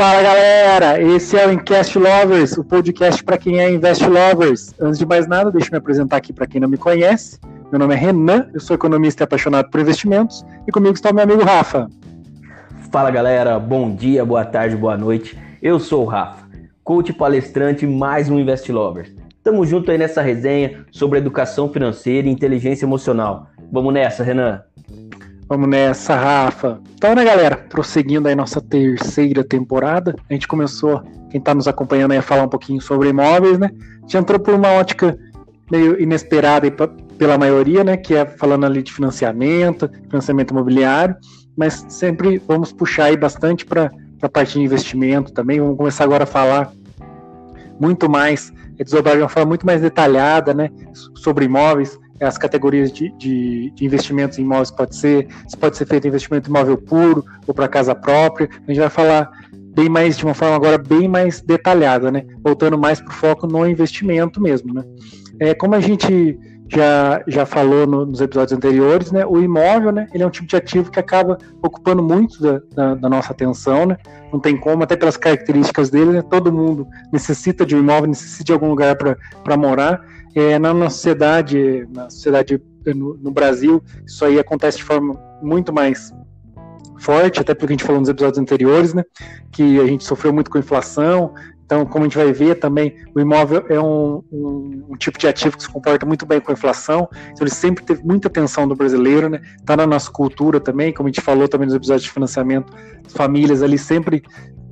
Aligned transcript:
Fala 0.00 0.22
galera, 0.22 0.98
esse 0.98 1.36
é 1.36 1.46
o 1.46 1.52
Incast 1.52 1.98
Lovers, 1.98 2.56
o 2.56 2.64
podcast 2.64 3.22
para 3.22 3.36
quem 3.36 3.60
é 3.60 3.70
Invest 3.70 4.02
Lovers. 4.06 4.74
Antes 4.80 4.98
de 4.98 5.04
mais 5.04 5.26
nada, 5.26 5.50
deixa 5.50 5.68
eu 5.68 5.72
me 5.72 5.76
apresentar 5.76 6.16
aqui 6.16 6.32
para 6.32 6.46
quem 6.46 6.58
não 6.58 6.70
me 6.70 6.78
conhece. 6.78 7.38
Meu 7.70 7.78
nome 7.78 7.92
é 7.92 7.98
Renan, 7.98 8.48
eu 8.54 8.60
sou 8.60 8.74
economista 8.74 9.22
e 9.22 9.24
apaixonado 9.24 9.68
por 9.68 9.78
investimentos, 9.78 10.42
e 10.66 10.72
comigo 10.72 10.94
está 10.94 11.10
o 11.10 11.14
meu 11.14 11.24
amigo 11.24 11.44
Rafa. 11.44 11.86
Fala 12.90 13.10
galera, 13.10 13.58
bom 13.58 13.94
dia, 13.94 14.24
boa 14.24 14.42
tarde, 14.42 14.74
boa 14.74 14.96
noite. 14.96 15.38
Eu 15.60 15.78
sou 15.78 16.04
o 16.04 16.08
Rafa, 16.08 16.48
coach 16.82 17.12
palestrante 17.12 17.86
mais 17.86 18.30
um 18.30 18.40
Invest 18.40 18.72
Lovers. 18.72 19.14
Tamo 19.44 19.66
junto 19.66 19.90
aí 19.90 19.98
nessa 19.98 20.22
resenha 20.22 20.82
sobre 20.90 21.18
educação 21.18 21.68
financeira 21.68 22.26
e 22.26 22.30
inteligência 22.30 22.86
emocional. 22.86 23.48
Vamos 23.70 23.92
nessa, 23.92 24.24
Renan. 24.24 24.62
Vamos 25.50 25.68
nessa, 25.68 26.14
Rafa. 26.14 26.80
Então, 26.94 27.12
né, 27.12 27.24
galera, 27.24 27.56
prosseguindo 27.56 28.28
aí 28.28 28.36
nossa 28.36 28.60
terceira 28.60 29.42
temporada, 29.42 30.14
a 30.28 30.32
gente 30.32 30.46
começou, 30.46 31.02
quem 31.28 31.40
tá 31.40 31.52
nos 31.52 31.66
acompanhando 31.66 32.12
aí, 32.12 32.18
a 32.18 32.22
falar 32.22 32.44
um 32.44 32.48
pouquinho 32.48 32.80
sobre 32.80 33.08
imóveis, 33.08 33.58
né? 33.58 33.68
A 33.98 34.00
gente 34.02 34.16
entrou 34.16 34.38
por 34.38 34.54
uma 34.54 34.68
ótica 34.68 35.18
meio 35.68 36.00
inesperada 36.00 36.68
aí 36.68 36.72
pela 37.18 37.36
maioria, 37.36 37.82
né? 37.82 37.96
Que 37.96 38.14
é 38.14 38.24
falando 38.24 38.64
ali 38.64 38.80
de 38.80 38.92
financiamento, 38.92 39.90
financiamento 40.08 40.52
imobiliário, 40.52 41.16
mas 41.56 41.84
sempre 41.88 42.40
vamos 42.46 42.72
puxar 42.72 43.06
aí 43.06 43.16
bastante 43.16 43.66
para 43.66 43.90
a 44.22 44.28
parte 44.28 44.52
de 44.52 44.64
investimento 44.64 45.32
também. 45.32 45.58
Vamos 45.58 45.76
começar 45.76 46.04
agora 46.04 46.22
a 46.22 46.28
falar 46.28 46.72
muito 47.80 48.08
mais, 48.08 48.52
é 48.78 48.84
desdobrar 48.84 49.16
de 49.16 49.22
uma 49.22 49.28
forma 49.28 49.48
muito 49.48 49.66
mais 49.66 49.80
detalhada, 49.80 50.54
né? 50.54 50.70
Sobre 51.16 51.46
imóveis 51.46 51.98
as 52.20 52.36
categorias 52.36 52.92
de, 52.92 53.10
de, 53.16 53.70
de, 53.70 53.84
investimentos 53.84 54.38
em 54.38 54.42
imóveis 54.42 54.70
pode 54.70 54.94
ser, 54.94 55.28
se 55.48 55.56
pode 55.56 55.76
ser 55.76 55.86
feito 55.86 56.06
investimento 56.06 56.50
imóvel 56.50 56.76
puro 56.76 57.24
ou 57.46 57.54
para 57.54 57.66
casa 57.66 57.94
própria. 57.94 58.48
A 58.66 58.70
gente 58.70 58.80
vai 58.80 58.90
falar 58.90 59.30
bem 59.74 59.88
mais 59.88 60.18
de 60.18 60.24
uma 60.24 60.34
forma 60.34 60.56
agora 60.56 60.76
bem 60.76 61.08
mais 61.08 61.40
detalhada, 61.40 62.10
né? 62.10 62.24
Voltando 62.42 62.78
mais 62.78 63.00
para 63.00 63.10
o 63.10 63.14
foco 63.14 63.46
no 63.46 63.66
investimento 63.66 64.40
mesmo, 64.40 64.74
né? 64.74 64.84
É, 65.38 65.54
como 65.54 65.74
a 65.74 65.80
gente 65.80 66.38
já, 66.68 67.22
já 67.26 67.44
falou 67.44 67.86
no, 67.86 68.06
nos 68.06 68.20
episódios 68.20 68.56
anteriores, 68.56 69.10
né? 69.10 69.26
O 69.26 69.40
imóvel, 69.40 69.90
né? 69.90 70.06
Ele 70.12 70.22
é 70.22 70.26
um 70.26 70.30
tipo 70.30 70.46
de 70.46 70.56
ativo 70.56 70.90
que 70.90 71.00
acaba 71.00 71.38
ocupando 71.62 72.02
muito 72.02 72.40
da, 72.40 72.60
da, 72.74 72.94
da 72.94 73.08
nossa 73.08 73.32
atenção, 73.32 73.86
né? 73.86 73.96
Não 74.32 74.38
tem 74.38 74.56
como, 74.56 74.82
até 74.82 74.96
pelas 74.96 75.16
características 75.16 75.90
dele, 75.90 76.12
né? 76.12 76.22
Todo 76.22 76.52
mundo 76.52 76.86
necessita 77.12 77.66
de 77.66 77.74
um 77.74 77.80
imóvel, 77.80 78.08
necessita 78.08 78.44
de 78.44 78.52
algum 78.52 78.68
lugar 78.68 78.96
para 78.96 79.56
morar 79.56 80.00
é, 80.34 80.58
na 80.58 80.72
nossa 80.72 80.96
sociedade, 80.96 81.86
na 81.94 82.08
sociedade 82.10 82.62
no, 82.86 83.16
no, 83.16 83.30
Brasil, 83.30 83.82
isso 84.06 84.24
aí 84.24 84.38
acontece 84.38 84.78
de 84.78 84.84
forma 84.84 85.14
muito 85.42 85.72
mais 85.72 86.12
forte, 86.98 87.40
até 87.40 87.54
porque 87.54 87.72
a 87.72 87.76
gente 87.76 87.84
falou 87.84 88.00
nos 88.00 88.08
episódios 88.08 88.38
anteriores, 88.38 88.94
né, 88.94 89.04
que 89.50 89.80
a 89.80 89.86
gente 89.86 90.04
sofreu 90.04 90.32
muito 90.32 90.50
com 90.50 90.58
inflação, 90.58 91.34
então, 91.70 91.86
como 91.86 92.04
a 92.04 92.08
gente 92.08 92.18
vai 92.18 92.32
ver 92.32 92.56
também, 92.56 92.96
o 93.14 93.20
imóvel 93.20 93.64
é 93.68 93.78
um, 93.78 94.24
um, 94.32 94.86
um, 94.90 94.96
tipo 94.96 95.16
de 95.16 95.28
ativo 95.28 95.56
que 95.56 95.62
se 95.62 95.68
comporta 95.68 96.04
muito 96.04 96.26
bem 96.26 96.40
com 96.40 96.50
a 96.50 96.54
inflação, 96.54 97.08
então 97.12 97.42
ele 97.42 97.54
sempre 97.54 97.84
teve 97.84 98.02
muita 98.02 98.26
atenção 98.26 98.66
do 98.66 98.74
brasileiro, 98.74 99.28
né? 99.28 99.40
Está 99.56 99.76
na 99.76 99.86
nossa 99.86 100.10
cultura 100.10 100.58
também, 100.58 100.92
como 100.92 101.08
a 101.08 101.12
gente 101.12 101.20
falou 101.20 101.46
também 101.46 101.66
nos 101.66 101.76
episódios 101.76 102.02
de 102.02 102.10
financiamento, 102.10 102.72
famílias 103.10 103.62
ali 103.62 103.78
sempre 103.78 104.20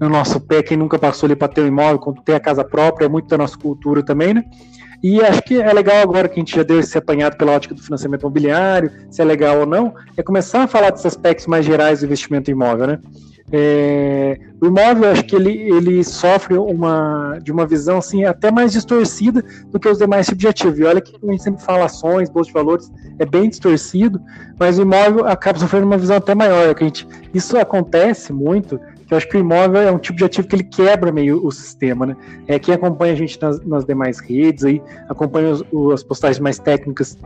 no 0.00 0.08
nosso 0.08 0.40
pé, 0.40 0.60
quem 0.60 0.76
nunca 0.76 0.98
passou 0.98 1.28
ali 1.28 1.36
para 1.36 1.46
ter 1.46 1.60
um 1.60 1.68
imóvel, 1.68 2.00
ter 2.24 2.34
a 2.34 2.40
casa 2.40 2.64
própria, 2.64 3.06
é 3.06 3.08
muito 3.08 3.28
da 3.28 3.38
nossa 3.38 3.56
cultura 3.56 4.02
também, 4.02 4.34
né? 4.34 4.42
E 5.02 5.20
acho 5.20 5.42
que 5.42 5.60
é 5.60 5.72
legal 5.72 5.98
agora 6.02 6.28
que 6.28 6.34
a 6.34 6.38
gente 6.42 6.56
já 6.56 6.62
deu 6.62 6.80
esse 6.80 6.98
apanhado 6.98 7.36
pela 7.36 7.52
ótica 7.52 7.74
do 7.74 7.82
financiamento 7.82 8.22
imobiliário, 8.22 8.90
se 9.10 9.22
é 9.22 9.24
legal 9.24 9.60
ou 9.60 9.66
não, 9.66 9.94
é 10.16 10.22
começar 10.22 10.64
a 10.64 10.66
falar 10.66 10.90
desses 10.90 11.06
aspectos 11.06 11.46
mais 11.46 11.64
gerais 11.64 12.00
do 12.00 12.06
investimento 12.06 12.50
imóvel, 12.50 12.86
né? 12.88 12.98
É, 13.50 14.38
o 14.60 14.66
imóvel, 14.66 15.10
acho 15.10 15.24
que 15.24 15.34
ele, 15.34 15.52
ele 15.72 16.04
sofre 16.04 16.58
uma, 16.58 17.38
de 17.42 17.50
uma 17.50 17.66
visão 17.66 17.98
assim, 17.98 18.24
até 18.24 18.50
mais 18.50 18.72
distorcida 18.72 19.42
do 19.70 19.80
que 19.80 19.88
os 19.88 19.98
demais 19.98 20.26
tipos 20.26 20.40
de 20.40 20.48
ativo. 20.48 20.80
E 20.80 20.84
olha 20.84 21.00
que 21.00 21.16
a 21.16 21.30
gente 21.30 21.42
sempre 21.42 21.62
fala 21.62 21.86
ações, 21.86 22.28
bolsa 22.28 22.48
de 22.48 22.54
valores, 22.54 22.92
é 23.18 23.24
bem 23.24 23.48
distorcido, 23.48 24.20
mas 24.58 24.78
o 24.78 24.82
imóvel 24.82 25.26
acaba 25.26 25.58
sofrendo 25.58 25.86
uma 25.86 25.96
visão 25.96 26.16
até 26.16 26.34
maior. 26.34 26.74
Que 26.74 26.84
a 26.84 26.86
gente, 26.88 27.08
isso 27.32 27.56
acontece 27.56 28.32
muito 28.32 28.78
eu 29.10 29.16
acho 29.16 29.28
que 29.28 29.36
o 29.36 29.40
imóvel 29.40 29.80
é 29.80 29.90
um 29.90 29.98
tipo 29.98 30.18
de 30.18 30.24
ativo 30.24 30.48
que 30.48 30.56
ele 30.56 30.64
quebra 30.64 31.10
meio 31.10 31.44
o 31.44 31.50
sistema, 31.50 32.06
né? 32.06 32.16
É, 32.46 32.58
quem 32.58 32.74
acompanha 32.74 33.12
a 33.12 33.16
gente 33.16 33.40
nas, 33.40 33.64
nas 33.64 33.84
demais 33.84 34.18
redes 34.18 34.64
aí, 34.64 34.82
acompanha 35.08 35.52
os, 35.52 35.92
as 35.92 36.02
postagens 36.02 36.40
mais 36.40 36.58
técnicas 36.58 37.16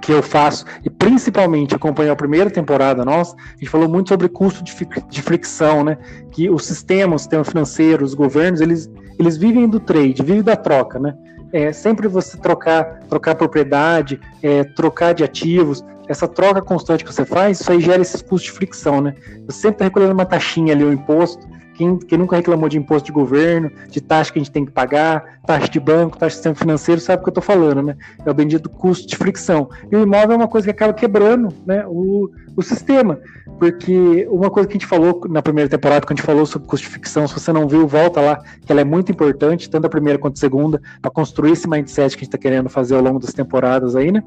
que 0.00 0.12
eu 0.12 0.22
faço, 0.22 0.66
e 0.84 0.90
principalmente 0.90 1.74
acompanhou 1.74 2.12
a 2.12 2.16
primeira 2.16 2.50
temporada 2.50 3.04
nossa, 3.06 3.34
a 3.36 3.56
gente 3.58 3.70
falou 3.70 3.88
muito 3.88 4.10
sobre 4.10 4.28
custo 4.28 4.62
de, 4.62 4.74
de 5.08 5.22
fricção, 5.22 5.82
né? 5.82 5.96
Que 6.30 6.50
o 6.50 6.58
sistema, 6.58 7.16
o 7.16 7.18
sistema 7.18 7.42
financeiro, 7.42 8.04
os 8.04 8.12
governos, 8.12 8.60
eles, 8.60 8.90
eles 9.18 9.36
vivem 9.36 9.66
do 9.66 9.80
trade, 9.80 10.22
vivem 10.22 10.42
da 10.42 10.56
troca, 10.56 10.98
né? 10.98 11.14
É, 11.54 11.72
sempre 11.72 12.08
você 12.08 12.36
trocar, 12.36 12.98
trocar 13.08 13.36
propriedade, 13.36 14.20
é, 14.42 14.64
trocar 14.64 15.14
de 15.14 15.22
ativos, 15.22 15.84
essa 16.08 16.26
troca 16.26 16.60
constante 16.60 17.04
que 17.04 17.14
você 17.14 17.24
faz, 17.24 17.60
isso 17.60 17.70
aí 17.70 17.80
gera 17.80 18.02
esses 18.02 18.20
custos 18.20 18.50
de 18.50 18.50
fricção, 18.50 19.00
né? 19.00 19.14
Você 19.46 19.60
sempre 19.60 19.76
está 19.76 19.84
recolhendo 19.84 20.12
uma 20.12 20.26
taxinha 20.26 20.74
ali, 20.74 20.82
o 20.82 20.88
um 20.88 20.92
imposto. 20.92 21.46
Quem, 21.74 21.98
quem, 21.98 22.18
nunca 22.18 22.36
reclamou 22.36 22.68
de 22.68 22.78
imposto 22.78 23.06
de 23.06 23.12
governo, 23.12 23.70
de 23.90 24.00
taxa 24.00 24.32
que 24.32 24.38
a 24.38 24.42
gente 24.42 24.52
tem 24.52 24.64
que 24.64 24.70
pagar, 24.70 25.40
taxa 25.46 25.68
de 25.68 25.80
banco, 25.80 26.16
taxa 26.16 26.30
de 26.30 26.34
sistema 26.34 26.54
financeiro, 26.54 27.00
sabe 27.00 27.20
o 27.20 27.24
que 27.24 27.28
eu 27.28 27.32
estou 27.32 27.42
falando, 27.42 27.82
né? 27.82 27.96
É 28.24 28.30
o 28.30 28.34
bendito 28.34 28.68
custo 28.68 29.06
de 29.06 29.16
fricção. 29.16 29.68
E 29.90 29.96
o 29.96 30.02
imóvel 30.02 30.32
é 30.32 30.36
uma 30.36 30.48
coisa 30.48 30.66
que 30.66 30.70
acaba 30.70 30.92
quebrando 30.92 31.52
né, 31.66 31.84
o, 31.86 32.30
o 32.56 32.62
sistema. 32.62 33.18
Porque 33.58 34.26
uma 34.30 34.50
coisa 34.50 34.68
que 34.68 34.72
a 34.72 34.78
gente 34.78 34.86
falou 34.86 35.20
na 35.28 35.40
primeira 35.40 35.68
temporada, 35.68 36.04
quando 36.04 36.18
a 36.18 36.20
gente 36.20 36.26
falou 36.26 36.44
sobre 36.44 36.66
custo 36.66 36.86
de 36.86 36.92
fricção, 36.92 37.26
se 37.28 37.34
você 37.34 37.52
não 37.52 37.68
viu, 37.68 37.86
volta 37.86 38.20
lá, 38.20 38.42
que 38.64 38.72
ela 38.72 38.80
é 38.80 38.84
muito 38.84 39.12
importante, 39.12 39.70
tanto 39.70 39.86
a 39.86 39.90
primeira 39.90 40.18
quanto 40.18 40.36
a 40.36 40.40
segunda, 40.40 40.82
para 41.00 41.10
construir 41.10 41.52
esse 41.52 41.68
mindset 41.68 42.16
que 42.16 42.22
a 42.22 42.24
gente 42.24 42.28
está 42.28 42.38
querendo 42.38 42.68
fazer 42.68 42.96
ao 42.96 43.02
longo 43.02 43.18
das 43.20 43.32
temporadas 43.32 43.94
aí, 43.94 44.10
né? 44.10 44.22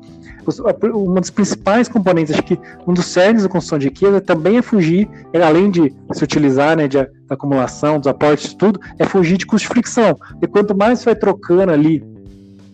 Uma 0.94 1.19
das 1.19 1.29
principais 1.29 1.90
componentes, 1.90 2.34
acho 2.34 2.44
que 2.44 2.59
um 2.85 2.94
dos 2.94 3.06
cernes 3.06 3.44
da 3.44 3.50
construção 3.50 3.78
de 3.78 3.88
riqueza 3.88 4.22
também 4.22 4.58
é 4.58 4.62
fugir, 4.62 5.09
é, 5.34 5.41
além 5.41 5.69
de 5.69 5.94
se 6.14 6.24
utilizar, 6.24 6.78
né, 6.78 6.88
de, 6.88 6.97
da 7.27 7.35
acumulação, 7.35 7.99
dos 7.99 8.07
aportes, 8.07 8.53
tudo, 8.53 8.79
é 8.97 9.05
fugir 9.05 9.38
de 9.38 9.45
custo 9.45 9.67
de 9.67 9.73
fricção. 9.73 10.17
E 10.41 10.47
quanto 10.47 10.75
mais 10.75 10.99
você 10.99 11.05
vai 11.05 11.15
trocando 11.15 11.71
ali 11.71 12.03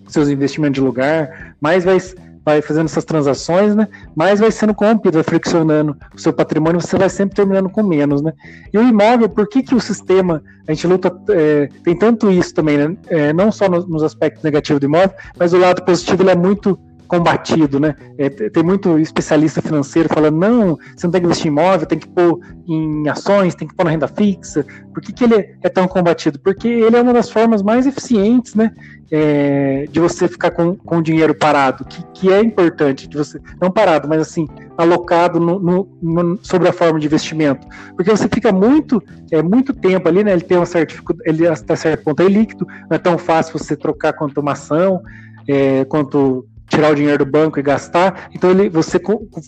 seus 0.08 0.30
investimentos 0.30 0.76
de 0.76 0.82
lugar, 0.82 1.56
mais 1.60 1.84
vai 1.84 2.00
vai 2.46 2.62
fazendo 2.62 2.86
essas 2.86 3.06
transações, 3.06 3.76
né? 3.76 3.88
Mais 4.16 4.40
vai 4.40 4.52
sendo 4.52 4.74
corrompido, 4.74 5.14
vai 5.14 5.24
friccionando 5.24 5.96
o 6.14 6.20
seu 6.20 6.34
patrimônio, 6.34 6.82
você 6.82 6.98
vai 6.98 7.10
sempre 7.10 7.36
terminando 7.36 7.70
com 7.70 7.82
menos, 7.82 8.22
né? 8.22 8.34
E 8.72 8.78
o 8.78 8.84
imóvel, 8.84 9.30
por 9.30 9.48
que, 9.48 9.64
que 9.64 9.74
o 9.74 9.80
sistema, 9.80 10.44
a 10.68 10.74
gente 10.74 10.86
luta, 10.86 11.16
é, 11.30 11.70
tem 11.84 11.98
tanto 11.98 12.30
isso 12.30 12.54
também, 12.54 12.78
né? 12.78 12.98
É, 13.08 13.34
não 13.34 13.52
só 13.52 13.70
no, 13.70 13.86
nos 13.88 14.04
aspectos 14.04 14.44
negativos 14.44 14.82
do 14.82 14.88
imóvel, 14.88 15.12
mas 15.38 15.54
o 15.54 15.58
lado 15.58 15.84
positivo 15.84 16.22
ele 16.22 16.32
é 16.32 16.36
muito 16.36 16.78
combatido, 17.14 17.80
né? 17.80 17.96
É, 18.18 18.28
tem 18.28 18.64
muito 18.64 18.98
especialista 18.98 19.62
financeiro 19.62 20.10
falando, 20.12 20.36
não, 20.36 20.80
você 20.96 21.06
não 21.06 21.12
tem 21.12 21.22
que 21.22 21.28
investir 21.28 21.46
em 21.46 21.50
imóvel, 21.50 21.86
tem 21.86 22.00
que 22.00 22.08
pôr 22.08 22.40
em 22.68 23.08
ações, 23.08 23.54
tem 23.54 23.68
que 23.68 23.76
pôr 23.76 23.84
na 23.84 23.92
renda 23.92 24.08
fixa. 24.08 24.66
Por 24.92 25.00
que, 25.00 25.14
que 25.14 25.24
ele 25.24 25.56
é 25.62 25.70
tão 25.70 25.88
combatido? 25.88 26.40
Porque 26.40 26.68
ele 26.68 26.96
é 26.96 27.02
uma 27.02 27.14
das 27.14 27.30
formas 27.30 27.62
mais 27.62 27.86
eficientes, 27.86 28.56
né? 28.56 28.72
É, 29.12 29.86
de 29.92 30.00
você 30.00 30.28
ficar 30.28 30.50
com, 30.50 30.76
com 30.76 30.98
o 30.98 31.04
dinheiro 31.04 31.36
parado, 31.36 31.86
que, 31.86 32.04
que 32.16 32.34
é 32.34 32.42
importante, 32.42 33.08
de 33.08 33.16
você, 33.16 33.40
não 33.62 33.70
parado, 33.70 34.10
mas 34.10 34.20
assim, 34.22 34.48
alocado 34.76 35.40
no, 35.40 35.60
no, 35.60 35.88
no, 36.02 36.40
sobre 36.42 36.68
a 36.68 36.74
forma 36.74 37.00
de 37.00 37.06
investimento. 37.06 37.68
Porque 37.96 38.10
você 38.10 38.28
fica 38.28 38.52
muito, 38.52 39.04
é, 39.32 39.44
muito 39.44 39.72
tempo 39.72 40.08
ali, 40.08 40.24
né? 40.24 40.32
Ele 40.32 40.42
tem 40.42 40.58
uma 40.58 40.66
certa 40.66 40.96
ele 41.26 41.48
até 41.48 41.76
certo 41.76 42.04
ponto 42.04 42.24
é 42.24 42.28
líquido, 42.28 42.66
não 42.90 42.96
é 42.96 42.98
tão 42.98 43.20
fácil 43.20 43.60
você 43.60 43.76
trocar 43.76 44.14
quanto 44.14 44.40
uma 44.40 44.54
ação, 44.54 45.00
é, 45.48 45.86
quanto 45.86 46.48
tirar 46.74 46.92
o 46.92 46.96
dinheiro 46.96 47.24
do 47.24 47.32
banco 47.32 47.60
e 47.60 47.64
gastar. 47.64 48.30
Então 48.34 48.50
ele, 48.50 48.70
você 48.70 49.00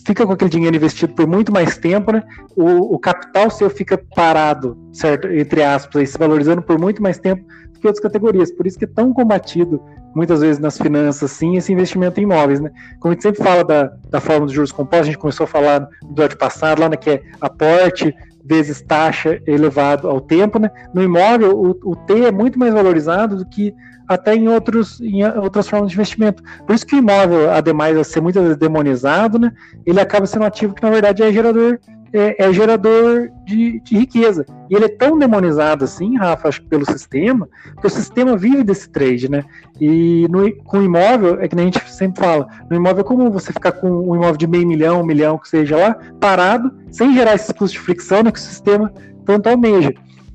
fica 0.04 0.24
com 0.26 0.32
aquele 0.32 0.50
dinheiro 0.50 0.76
investido 0.76 1.12
por 1.14 1.26
muito 1.26 1.52
mais 1.52 1.76
tempo, 1.76 2.12
né? 2.12 2.22
O, 2.54 2.94
o 2.94 2.98
capital 2.98 3.50
seu 3.50 3.68
fica 3.68 3.98
parado, 4.14 4.78
certo? 4.92 5.28
Entre 5.28 5.62
aspas, 5.62 5.96
aí, 5.96 6.06
se 6.06 6.16
valorizando 6.16 6.62
por 6.62 6.78
muito 6.78 7.02
mais 7.02 7.18
tempo 7.18 7.44
do 7.72 7.80
que 7.80 7.86
outras 7.86 8.02
categorias. 8.02 8.50
Por 8.50 8.66
isso 8.66 8.78
que 8.78 8.84
é 8.84 8.88
tão 8.88 9.12
combatido 9.12 9.82
muitas 10.14 10.40
vezes 10.40 10.58
nas 10.58 10.78
finanças, 10.78 11.30
sim, 11.30 11.56
esse 11.56 11.72
investimento 11.72 12.18
em 12.18 12.22
imóveis, 12.22 12.60
né? 12.60 12.70
Como 13.00 13.12
a 13.12 13.14
gente 13.14 13.22
sempre 13.22 13.42
fala 13.42 13.62
da, 13.62 13.92
da 14.08 14.20
forma 14.20 14.46
dos 14.46 14.54
juros 14.54 14.72
compostos, 14.72 15.08
a 15.08 15.12
gente 15.12 15.18
começou 15.18 15.44
a 15.44 15.48
falar 15.48 15.80
no 15.80 16.10
episódio 16.10 16.38
passado, 16.38 16.80
lá, 16.80 16.88
né, 16.88 16.96
que 16.96 17.10
é 17.10 17.22
aporte 17.38 18.14
vezes 18.42 18.80
taxa 18.80 19.40
elevado 19.46 20.08
ao 20.08 20.20
tempo, 20.20 20.58
né? 20.58 20.70
No 20.94 21.02
imóvel, 21.02 21.58
o, 21.58 21.90
o 21.90 21.96
T 21.96 22.24
é 22.24 22.30
muito 22.30 22.58
mais 22.58 22.72
valorizado 22.72 23.36
do 23.36 23.44
que 23.44 23.74
até 24.08 24.34
em, 24.34 24.48
outros, 24.48 25.00
em 25.00 25.24
outras 25.24 25.68
formas 25.68 25.90
de 25.90 25.96
investimento. 25.96 26.42
Por 26.66 26.74
isso 26.74 26.86
que 26.86 26.94
o 26.94 26.98
imóvel, 26.98 27.50
ademais 27.50 27.96
de 27.96 28.04
ser 28.04 28.22
vezes 28.22 28.56
demonizado, 28.56 29.38
né, 29.38 29.52
ele 29.84 30.00
acaba 30.00 30.26
sendo 30.26 30.42
um 30.42 30.46
ativo 30.46 30.74
que, 30.74 30.82
na 30.82 30.90
verdade, 30.90 31.22
é 31.22 31.32
gerador, 31.32 31.78
é, 32.12 32.44
é 32.44 32.52
gerador 32.52 33.30
de, 33.44 33.80
de, 33.80 33.98
riqueza. 33.98 34.46
E 34.70 34.74
ele 34.74 34.86
é 34.86 34.88
tão 34.88 35.18
demonizado 35.18 35.84
assim, 35.84 36.16
Rafa, 36.16 36.48
acho 36.48 36.62
pelo 36.64 36.84
sistema, 36.84 37.48
que 37.80 37.86
o 37.86 37.90
sistema 37.90 38.36
vive 38.36 38.62
desse 38.64 38.88
trade, 38.88 39.30
né? 39.30 39.44
E 39.80 40.26
no, 40.30 40.50
com 40.64 40.82
imóvel, 40.82 41.40
é 41.40 41.48
que 41.48 41.58
a 41.58 41.62
gente 41.62 41.90
sempre 41.90 42.24
fala, 42.24 42.46
no 42.70 42.76
imóvel 42.76 43.00
é 43.00 43.04
comum 43.04 43.30
você 43.30 43.52
ficar 43.52 43.72
com 43.72 43.88
um 43.88 44.14
imóvel 44.14 44.36
de 44.36 44.46
meio 44.46 44.66
milhão, 44.66 45.00
um 45.00 45.06
milhão, 45.06 45.38
que 45.38 45.48
seja 45.48 45.76
lá, 45.76 45.96
parado, 46.20 46.72
sem 46.90 47.12
gerar 47.14 47.34
esses 47.34 47.48
custos 47.48 47.72
de 47.72 47.80
fricção 47.80 48.22
né, 48.22 48.30
que 48.30 48.38
o 48.38 48.42
sistema 48.42 48.92
tanto 49.24 49.48
almeja. 49.48 49.92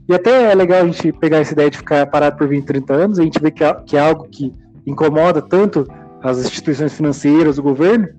E 0.10 0.14
até 0.14 0.52
é 0.52 0.56
legal 0.56 0.82
a 0.82 0.86
gente 0.86 1.12
pegar 1.14 1.38
essa 1.38 1.54
ideia 1.54 1.70
de 1.70 1.78
ficar 1.78 2.06
parado 2.08 2.38
por 2.38 2.48
20, 2.48 2.66
30 2.66 2.94
anos, 2.94 3.20
a 3.20 3.24
gente 3.24 3.40
vê 3.40 3.52
que 3.52 3.64
é, 3.64 3.74
que 3.86 3.98
é 3.98 4.00
algo 4.00 4.28
que 4.30 4.54
incomoda 4.86 5.42
tanto 5.42 5.88
as 6.22 6.40
instituições 6.40 6.94
financeiras, 6.94 7.58
o 7.58 7.64
governo, 7.64 8.10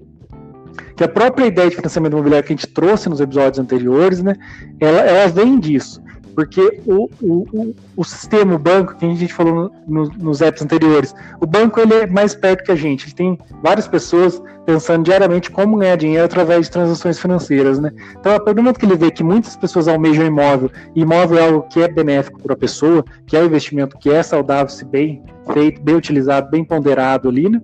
que 0.97 1.05
a 1.05 1.09
própria 1.09 1.47
ideia 1.47 1.69
de 1.69 1.77
financiamento 1.77 2.13
imobiliário 2.13 2.47
que 2.47 2.53
a 2.53 2.57
gente 2.57 2.69
trouxe 2.69 3.09
nos 3.09 3.21
episódios 3.21 3.59
anteriores, 3.59 4.23
né, 4.23 4.35
ela, 4.81 5.01
ela 5.01 5.29
vem 5.29 5.59
disso. 5.59 6.02
Porque 6.35 6.81
o, 6.87 7.09
o, 7.21 7.47
o, 7.53 7.75
o 7.97 8.05
sistema, 8.05 8.55
o 8.55 8.59
banco, 8.59 8.97
que 8.97 9.05
a 9.05 9.09
gente 9.09 9.33
falou 9.33 9.71
no, 9.87 10.05
no, 10.05 10.09
nos 10.19 10.41
apps 10.41 10.63
anteriores, 10.63 11.15
o 11.41 11.47
banco 11.47 11.81
ele 11.81 11.95
é 11.95 12.07
mais 12.07 12.35
perto 12.35 12.65
que 12.65 12.73
a 12.73 12.77
gente. 12.77 13.07
Ele 13.07 13.15
tem 13.15 13.39
várias 13.63 13.87
pessoas 13.87 14.43
pensando 14.65 15.05
diariamente 15.05 15.51
como 15.51 15.79
ganhar 15.79 15.97
dinheiro 15.97 16.25
através 16.25 16.67
de 16.67 16.73
transações 16.73 17.19
financeiras. 17.19 17.79
Né? 17.79 17.93
Então, 18.19 18.35
a 18.35 18.55
momento 18.55 18.79
que 18.79 18.87
ele 18.87 18.97
vê 18.97 19.11
que 19.11 19.23
muitas 19.23 19.57
pessoas 19.57 19.89
almejam 19.89 20.25
imóvel, 20.25 20.71
e 20.95 21.03
imóvel 21.03 21.39
é 21.39 21.47
algo 21.47 21.63
que 21.69 21.81
é 21.81 21.89
benéfico 21.89 22.41
para 22.41 22.55
a 22.55 22.57
pessoa, 22.57 23.05
que 23.27 23.37
é 23.37 23.41
um 23.41 23.47
investimento 23.47 23.99
que 23.99 24.11
é 24.11 24.23
saudável, 24.23 24.69
se 24.69 24.85
bem 24.85 25.23
feito, 25.53 25.83
bem 25.83 25.97
utilizado, 25.97 26.51
bem 26.51 26.65
ponderado 26.65 27.29
ali, 27.29 27.49
né? 27.49 27.61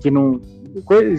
que, 0.00 0.10
não, 0.10 0.40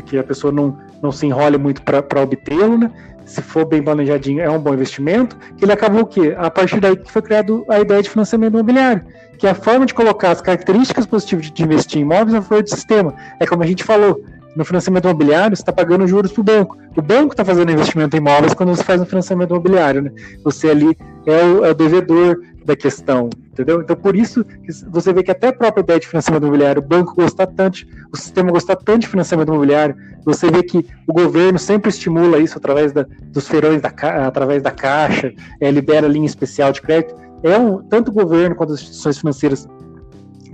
que 0.06 0.18
a 0.18 0.24
pessoa 0.24 0.52
não, 0.52 0.78
não 1.02 1.12
se 1.12 1.26
enrole 1.26 1.58
muito 1.58 1.82
para 1.82 2.22
obtê-lo, 2.22 2.78
né? 2.78 2.92
Se 3.30 3.42
for 3.44 3.64
bem 3.64 3.82
planejadinho, 3.82 4.42
é 4.42 4.50
um 4.50 4.60
bom 4.60 4.74
investimento, 4.74 5.38
ele 5.62 5.72
acabou 5.72 6.02
o 6.02 6.06
quê? 6.06 6.36
A 6.38 6.50
partir 6.50 6.80
daí 6.80 6.98
que 6.98 7.12
foi 7.12 7.22
criado 7.22 7.64
a 7.70 7.80
ideia 7.80 8.02
de 8.02 8.10
financiamento 8.10 8.54
imobiliário, 8.54 9.04
que 9.38 9.46
é 9.46 9.52
a 9.52 9.56
forma 9.56 9.86
de 9.86 9.94
colocar 9.94 10.32
as 10.32 10.42
características 10.42 11.06
positivas 11.06 11.52
de 11.52 11.64
investir 11.64 12.00
em 12.00 12.02
imóveis 12.02 12.34
a 12.34 12.42
favor 12.42 12.64
do 12.64 12.70
sistema. 12.70 13.14
É 13.40 13.46
como 13.46 13.62
a 13.62 13.68
gente 13.68 13.84
falou, 13.84 14.24
no 14.56 14.66
financiamento 14.66 15.06
imobiliário, 15.06 15.56
você 15.56 15.62
está 15.62 15.72
pagando 15.72 16.08
juros 16.08 16.32
para 16.32 16.42
o 16.42 16.44
banco. 16.44 16.78
O 16.98 17.02
banco 17.04 17.34
está 17.34 17.46
fazendo 17.46 17.72
investimento 17.72 18.16
em 18.16 18.20
imóveis 18.20 18.56
quando 18.56 18.76
você 18.76 18.84
faz 18.84 19.00
um 19.00 19.06
financiamento 19.06 19.52
imobiliário. 19.52 20.02
Né? 20.02 20.12
Você 20.44 20.70
ali 20.70 20.98
é 21.28 21.44
o, 21.46 21.66
é 21.66 21.70
o 21.70 21.74
devedor 21.76 22.42
da 22.66 22.76
questão, 22.76 23.30
entendeu? 23.60 23.82
Então, 23.82 23.96
por 23.96 24.16
isso, 24.16 24.46
você 24.90 25.12
vê 25.12 25.22
que 25.22 25.32
até 25.32 25.50
a 25.50 25.54
própria 25.54 25.82
ideia 25.82 26.00
de 26.00 26.08
financiamento 26.08 26.44
imobiliário, 26.44 26.82
o 26.82 26.86
banco 26.86 27.14
gostar 27.14 27.46
tanto, 27.48 27.86
o 28.12 28.16
sistema 28.16 28.52
gostar 28.52 28.78
tanto 28.78 29.02
de 29.02 29.08
financiamento 29.08 29.50
imobiliário, 29.50 29.96
você 30.24 30.50
vê 30.50 30.64
que 30.64 30.86
o 31.06 31.12
governo 31.12 31.60
sempre 31.60 31.90
estimula 31.90 32.40
isso 32.40 32.58
através 32.58 32.94
da, 32.94 33.06
dos 33.34 33.48
feirões, 33.50 33.82
da, 33.82 33.90
através 34.26 34.64
da 34.64 34.72
Caixa, 34.72 35.34
é, 35.60 35.70
libera 35.70 36.08
linha 36.08 36.26
especial 36.26 36.72
de 36.72 36.82
crédito. 36.82 37.16
É 37.44 37.58
um, 37.58 37.84
tanto 37.84 38.12
o 38.12 38.14
governo 38.14 38.56
quanto 38.56 38.74
as 38.74 38.80
instituições 38.80 39.18
financeiras, 39.18 39.68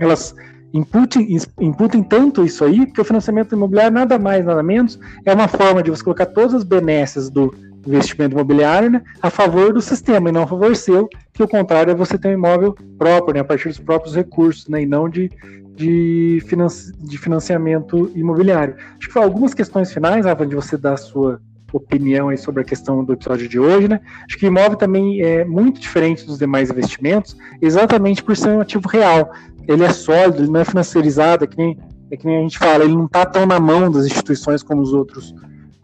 elas 0.00 0.34
imputem, 0.74 1.36
imputem 1.60 2.02
tanto 2.02 2.44
isso 2.44 2.64
aí, 2.64 2.86
porque 2.86 3.00
o 3.00 3.04
financiamento 3.04 3.54
imobiliário 3.54 3.92
nada 3.92 4.18
mais, 4.18 4.44
nada 4.44 4.62
menos, 4.62 4.98
é 5.24 5.32
uma 5.32 5.48
forma 5.48 5.82
de 5.82 5.90
você 5.90 6.02
colocar 6.02 6.26
todas 6.26 6.54
as 6.54 6.64
benesses 6.64 7.30
do 7.30 7.54
investimento 7.86 8.34
imobiliário 8.34 8.90
né, 8.90 9.02
a 9.22 9.30
favor 9.30 9.72
do 9.72 9.80
sistema 9.80 10.28
e 10.28 10.32
não 10.32 10.42
a 10.42 10.46
favor 10.46 10.74
seu, 10.76 11.08
que 11.32 11.42
o 11.42 11.48
contrário 11.48 11.90
é 11.90 11.94
você 11.94 12.18
ter 12.18 12.28
um 12.28 12.32
imóvel 12.32 12.76
próprio, 12.98 13.34
né, 13.34 13.40
a 13.40 13.44
partir 13.44 13.68
dos 13.68 13.78
próprios 13.78 14.14
recursos, 14.14 14.68
né, 14.68 14.82
e 14.82 14.86
não 14.86 15.08
de, 15.08 15.30
de, 15.74 16.42
financi 16.46 16.92
de 16.98 17.18
financiamento 17.18 18.10
imobiliário. 18.14 18.76
Acho 18.98 19.10
que 19.10 19.18
algumas 19.18 19.54
questões 19.54 19.92
finais, 19.92 20.26
Rafa, 20.26 20.46
de 20.46 20.54
você 20.54 20.76
dar 20.76 20.94
a 20.94 20.98
sua 20.98 21.40
opinião 21.72 22.28
aí 22.28 22.38
sobre 22.38 22.62
a 22.62 22.64
questão 22.64 23.04
do 23.04 23.12
episódio 23.12 23.48
de 23.48 23.58
hoje, 23.58 23.88
né? 23.88 24.00
Acho 24.26 24.38
que 24.38 24.46
o 24.46 24.48
imóvel 24.48 24.76
também 24.76 25.20
é 25.20 25.44
muito 25.44 25.80
diferente 25.80 26.24
dos 26.24 26.38
demais 26.38 26.70
investimentos, 26.70 27.36
exatamente 27.60 28.22
por 28.22 28.36
ser 28.36 28.50
um 28.50 28.60
ativo 28.60 28.88
real. 28.88 29.30
Ele 29.68 29.84
é 29.84 29.92
sólido, 29.92 30.42
ele 30.42 30.50
não 30.50 30.60
é 30.60 30.64
financiarizado, 30.64 31.44
é 31.44 31.46
que 31.46 31.56
nem, 31.56 31.78
é 32.10 32.16
que 32.16 32.24
nem 32.24 32.38
a 32.38 32.42
gente 32.42 32.58
fala, 32.58 32.84
ele 32.84 32.94
não 32.94 33.06
está 33.06 33.26
tão 33.26 33.44
na 33.44 33.58
mão 33.58 33.90
das 33.90 34.06
instituições 34.06 34.62
como 34.62 34.80
os 34.80 34.92
outros 34.92 35.34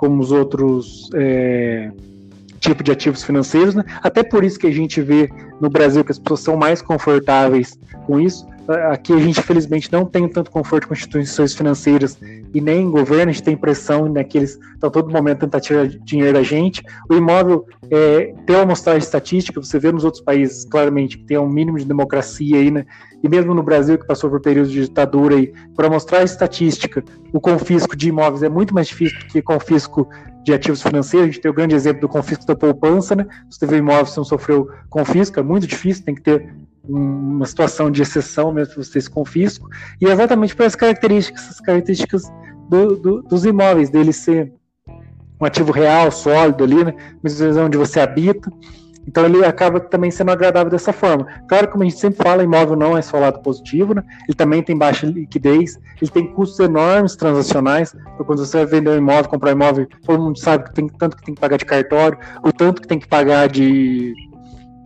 como 0.03 0.21
os 0.21 0.33
outros 0.33 1.09
é, 1.15 1.93
tipos 2.59 2.83
de 2.83 2.91
ativos 2.91 3.23
financeiros, 3.23 3.73
né? 3.73 3.85
Até 4.03 4.25
por 4.25 4.43
isso 4.43 4.59
que 4.59 4.67
a 4.67 4.73
gente 4.73 5.01
vê 5.01 5.31
no 5.61 5.71
Brasil 5.71 6.05
que 6.05 6.11
as 6.11 6.19
pessoas 6.19 6.41
são 6.41 6.57
mais 6.57 6.83
confortáveis 6.83 7.79
com 8.05 8.19
isso. 8.19 8.45
Aqui 8.91 9.13
a 9.13 9.19
gente, 9.19 9.41
felizmente, 9.41 9.93
não 9.93 10.05
tem 10.05 10.29
tanto 10.29 10.51
conforto 10.51 10.89
com 10.89 10.95
instituições 10.95 11.55
financeiras 11.55 12.19
e 12.53 12.61
nem 12.61 12.91
governo, 12.91 13.31
a 13.31 13.33
gente 13.33 13.45
tem 13.45 13.57
pressão 13.57 14.09
né, 14.09 14.25
que 14.25 14.39
eles 14.39 14.59
estão 14.75 14.91
todo 14.91 15.09
momento 15.09 15.39
tentando 15.39 15.63
tirar 15.63 15.87
dinheiro 15.87 16.33
da 16.33 16.43
gente. 16.43 16.83
O 17.09 17.15
imóvel 17.15 17.65
é, 17.89 18.35
tem 18.45 18.57
uma 18.57 18.63
amostragem 18.63 19.05
estatística, 19.05 19.63
você 19.63 19.79
vê 19.79 19.93
nos 19.93 20.03
outros 20.03 20.23
países 20.25 20.65
claramente 20.65 21.17
que 21.17 21.25
tem 21.27 21.39
um 21.39 21.49
mínimo 21.49 21.79
de 21.79 21.85
democracia 21.85 22.57
aí, 22.57 22.73
né? 22.73 22.85
E 23.23 23.29
mesmo 23.29 23.55
no 23.55 23.63
Brasil, 23.63 23.99
que 23.99 24.07
passou 24.07 24.29
por 24.29 24.41
períodos 24.41 24.73
de 24.73 24.83
ditadura 24.83 25.37
para 25.77 25.89
mostrar 25.89 26.19
a 26.19 26.25
estatística, 26.25 27.05
o 27.33 27.41
confisco 27.41 27.97
de 27.97 28.09
imóveis 28.09 28.43
é 28.43 28.49
muito 28.49 28.75
mais 28.75 28.89
difícil 28.89 29.19
do 29.21 29.27
que 29.27 29.41
confisco 29.41 30.09
de 30.45 30.53
ativos 30.53 30.83
financeiros. 30.83 31.29
A 31.29 31.33
gente 31.33 31.41
tem 31.41 31.51
o 31.51 31.55
grande 31.55 31.75
exemplo 31.75 32.01
do 32.01 32.09
confisco 32.09 32.45
da 32.45 32.57
poupança, 32.57 33.15
né? 33.15 33.27
Se 33.49 33.59
você 33.59 33.67
teve 33.67 33.77
imóvel, 33.77 34.07
você 34.07 34.19
não 34.19 34.25
sofreu 34.25 34.69
confisco, 34.91 35.39
é 35.39 35.43
muito 35.43 35.67
difícil, 35.67 36.05
tem 36.05 36.15
que 36.15 36.23
ter 36.23 36.53
uma 36.85 37.47
situação 37.47 37.91
de 37.91 38.03
exceção 38.03 38.53
mesmo 38.53 38.75
para 38.75 38.83
vocês 38.83 39.07
confisco, 39.07 39.69
e 40.01 40.07
é 40.07 40.11
exatamente 40.11 40.55
por 40.55 40.65
essas 40.65 40.75
características, 40.75 41.45
essas 41.45 41.61
características 41.61 42.25
do, 42.69 42.97
do, 42.97 43.23
dos 43.23 43.45
imóveis, 43.45 43.89
dele 43.89 44.13
ser 44.13 44.53
um 45.41 45.45
ativo 45.45 45.73
real, 45.73 46.11
sólido 46.11 46.65
ali, 46.65 46.85
né, 46.85 46.95
uma 47.23 47.65
onde 47.65 47.77
você 47.77 48.01
habita, 48.01 48.51
então 49.07 49.25
ele 49.25 49.45
acaba 49.45 49.81
também 49.81 50.11
sendo 50.11 50.31
agradável 50.31 50.71
dessa 50.71 50.93
forma. 50.93 51.27
Claro, 51.49 51.69
como 51.69 51.83
a 51.83 51.87
gente 51.87 51.99
sempre 51.99 52.23
fala, 52.23 52.43
imóvel 52.43 52.77
não 52.77 52.97
é 52.97 53.03
só 53.03 53.19
lado 53.19 53.41
positivo, 53.41 53.95
né? 53.95 54.03
Ele 54.29 54.37
também 54.37 54.63
tem 54.63 54.77
baixa 54.77 55.07
liquidez, 55.07 55.79
ele 56.01 56.11
tem 56.11 56.27
custos 56.33 56.61
enormes 56.61 57.17
transacionais. 57.17 57.95
Então, 58.15 58.25
quando 58.25 58.45
você 58.45 58.59
vai 58.59 58.67
vender 58.67 58.91
um 58.91 58.99
imóvel, 58.99 59.29
comprar 59.29 59.51
um 59.51 59.55
imóvel, 59.55 59.87
todo 60.05 60.23
mundo 60.23 60.39
sabe 60.39 60.65
que 60.65 60.75
tem 60.75 60.89
tanto 60.89 61.17
que 61.17 61.25
tem 61.25 61.35
que 61.35 61.41
pagar 61.41 61.57
de 61.57 61.65
cartório, 61.65 62.19
o 62.45 62.53
tanto 62.53 62.81
que 62.81 62.89
tem 62.89 62.99
que 62.99 63.09
pagar 63.09 63.49
de 63.49 64.15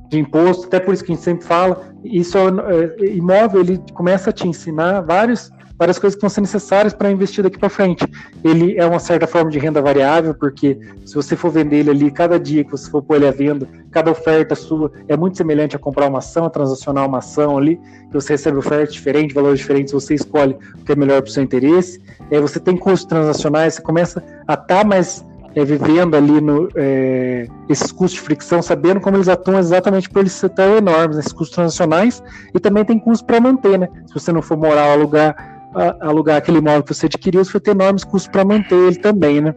de 0.09 0.19
imposto, 0.19 0.67
até 0.67 0.79
por 0.79 0.95
isso 0.95 1.05
que 1.05 1.13
a 1.13 1.15
gente 1.15 1.25
sempre 1.25 1.47
fala, 1.47 1.83
isso 2.05 2.39
é, 2.39 3.07
imóvel 3.07 3.61
ele 3.61 3.81
começa 3.93 4.31
a 4.31 4.33
te 4.33 4.47
ensinar 4.47 5.01
vários, 5.01 5.51
várias 5.79 5.99
coisas 5.99 6.15
que 6.15 6.21
vão 6.21 6.31
ser 6.31 6.41
necessárias 6.41 6.95
para 6.95 7.11
investir 7.11 7.45
daqui 7.45 7.59
para 7.59 7.69
frente. 7.69 8.07
Ele 8.43 8.77
é 8.79 8.87
uma 8.87 8.99
certa 8.99 9.27
forma 9.27 9.51
de 9.51 9.59
renda 9.59 9.81
variável, 9.83 10.35
porque 10.35 10.79
se 11.05 11.15
você 11.15 11.37
for 11.37 11.51
vender 11.51 11.79
ele 11.79 11.91
ali, 11.91 12.11
cada 12.11 12.39
dia 12.39 12.65
que 12.65 12.71
você 12.71 12.91
for 12.91 13.03
pôr 13.03 13.17
ele 13.17 13.27
à 13.27 13.31
venda, 13.31 13.69
cada 13.91 14.11
oferta 14.11 14.55
sua 14.55 14.91
é 15.09 15.17
muito 15.17 15.37
semelhante 15.37 15.77
a 15.77 15.79
comprar 15.79 16.09
uma 16.09 16.19
ação, 16.19 16.45
a 16.45 16.51
transacionar 16.51 17.07
uma 17.07 17.19
ação 17.19 17.59
ali, 17.59 17.77
que 17.77 18.15
você 18.15 18.35
recebe 18.35 18.59
ofertas 18.59 18.95
diferentes, 18.95 19.35
valores 19.35 19.59
diferentes, 19.59 19.93
você 19.93 20.15
escolhe 20.15 20.57
o 20.81 20.85
que 20.85 20.93
é 20.93 20.97
melhor 20.97 21.23
para 21.23 21.29
o 21.29 21.33
seu 21.33 21.43
interesse. 21.43 22.01
É, 22.31 22.41
você 22.41 22.59
tem 22.59 22.77
custos 22.77 23.05
transacionais, 23.05 23.75
você 23.75 23.83
começa 23.83 24.23
a 24.47 24.55
estar 24.55 24.67
tá 24.67 24.85
mais 24.85 25.25
é, 25.57 25.65
vivendo 25.65 26.15
ali 26.15 26.39
no, 26.39 26.69
é, 26.77 27.49
esses 27.67 27.91
custos 27.91 28.13
de 28.13 28.21
fricção, 28.21 28.61
sabendo 28.61 29.01
como 29.01 29.17
eles 29.17 29.29
atuam 29.29 29.59
exatamente 29.59 30.09
por 30.11 30.21
eles 30.21 30.33
ser 30.33 30.51
tão 30.51 30.77
enormes, 30.77 31.17
esses 31.17 31.33
custos 31.33 31.57
nacionais, 31.57 32.23
e 32.55 32.61
também 32.61 32.85
tem 32.85 32.99
custos 32.99 33.23
para 33.23 33.41
manter, 33.41 33.79
né? 33.79 33.89
Se 34.07 34.13
você 34.13 34.31
não 34.31 34.43
for 34.43 34.59
morar 34.59 34.89
ou 34.89 34.93
alugar, 34.93 35.56
alugar 36.01 36.37
aquele 36.37 36.59
imóvel 36.59 36.83
que 36.83 36.95
você 36.95 37.07
adquiriu, 37.07 37.45
você 37.45 37.53
vai 37.53 37.61
ter 37.61 37.71
enormes 37.73 38.05
custos 38.05 38.31
para 38.31 38.45
manter 38.45 38.75
ele 38.75 38.97
também, 38.97 39.41
né? 39.41 39.55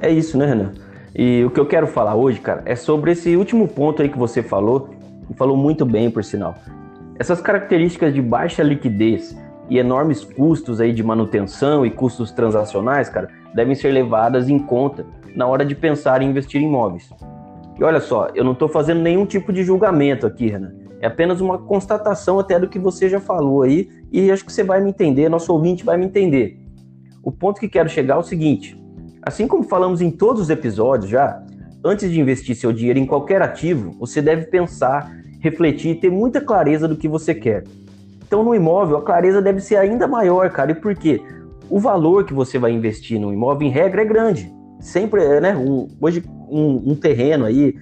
É 0.00 0.10
isso, 0.10 0.36
né, 0.36 0.46
Renan? 0.46 0.72
E 1.14 1.44
o 1.44 1.50
que 1.50 1.58
eu 1.58 1.66
quero 1.66 1.86
falar 1.86 2.14
hoje, 2.14 2.40
cara, 2.40 2.62
é 2.66 2.76
sobre 2.76 3.12
esse 3.12 3.36
último 3.36 3.66
ponto 3.66 4.02
aí 4.02 4.08
que 4.08 4.18
você 4.18 4.42
falou, 4.42 4.90
e 5.30 5.34
falou 5.34 5.56
muito 5.56 5.86
bem, 5.86 6.10
por 6.10 6.22
sinal. 6.22 6.54
Essas 7.18 7.40
características 7.40 8.12
de 8.12 8.20
baixa 8.20 8.62
liquidez 8.62 9.36
e 9.70 9.78
enormes 9.78 10.22
custos 10.22 10.80
aí 10.80 10.92
de 10.92 11.02
manutenção 11.02 11.86
e 11.86 11.90
custos 11.90 12.30
transacionais, 12.30 13.08
cara, 13.08 13.28
devem 13.54 13.74
ser 13.74 13.90
levadas 13.90 14.48
em 14.48 14.58
conta 14.58 15.06
na 15.34 15.46
hora 15.46 15.64
de 15.64 15.74
pensar 15.74 16.20
em 16.20 16.28
investir 16.28 16.60
em 16.60 16.66
imóveis. 16.66 17.10
E 17.78 17.82
olha 17.82 18.00
só, 18.00 18.28
eu 18.34 18.44
não 18.44 18.52
estou 18.52 18.68
fazendo 18.68 19.00
nenhum 19.00 19.26
tipo 19.26 19.52
de 19.52 19.62
julgamento 19.62 20.26
aqui, 20.26 20.48
Renan. 20.48 20.72
É 21.00 21.06
apenas 21.06 21.40
uma 21.40 21.58
constatação 21.58 22.38
até 22.38 22.58
do 22.58 22.68
que 22.68 22.78
você 22.78 23.08
já 23.08 23.20
falou 23.20 23.62
aí 23.62 23.88
e 24.10 24.30
acho 24.30 24.44
que 24.44 24.52
você 24.52 24.64
vai 24.64 24.80
me 24.80 24.90
entender, 24.90 25.28
nosso 25.28 25.52
ouvinte 25.52 25.84
vai 25.84 25.96
me 25.96 26.06
entender. 26.06 26.58
O 27.22 27.30
ponto 27.30 27.60
que 27.60 27.68
quero 27.68 27.88
chegar 27.88 28.14
é 28.14 28.18
o 28.18 28.22
seguinte: 28.22 28.80
assim 29.22 29.46
como 29.46 29.62
falamos 29.62 30.00
em 30.00 30.10
todos 30.10 30.42
os 30.42 30.50
episódios 30.50 31.10
já, 31.10 31.42
antes 31.84 32.10
de 32.10 32.20
investir 32.20 32.56
seu 32.56 32.72
dinheiro 32.72 32.98
em 32.98 33.06
qualquer 33.06 33.42
ativo, 33.42 33.96
você 33.98 34.22
deve 34.22 34.46
pensar, 34.46 35.12
refletir 35.40 35.92
e 35.92 35.94
ter 35.94 36.10
muita 36.10 36.40
clareza 36.40 36.88
do 36.88 36.96
que 36.96 37.08
você 37.08 37.34
quer. 37.34 37.64
Então, 38.26 38.42
no 38.42 38.54
imóvel, 38.54 38.96
a 38.96 39.02
clareza 39.02 39.40
deve 39.40 39.60
ser 39.60 39.76
ainda 39.76 40.08
maior, 40.08 40.50
cara. 40.50 40.72
E 40.72 40.74
por 40.74 40.94
quê? 40.96 41.22
O 41.70 41.78
valor 41.78 42.24
que 42.24 42.34
você 42.34 42.58
vai 42.58 42.72
investir 42.72 43.20
no 43.20 43.32
imóvel, 43.32 43.68
em 43.68 43.70
regra, 43.70 44.02
é 44.02 44.04
grande. 44.04 44.52
Sempre, 44.80 45.40
né? 45.40 45.56
Um, 45.56 45.86
hoje, 46.00 46.24
um, 46.48 46.90
um, 46.90 46.94
terreno 46.96 47.44
aí, 47.44 47.74